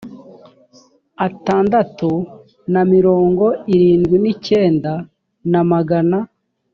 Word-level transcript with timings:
atandatu 1.27 2.09
na 2.73 2.81
mirongo 2.93 3.45
irindwi 3.73 4.15
n 4.23 4.25
icyenda 4.33 4.93
na 5.51 5.61
magana 5.71 6.17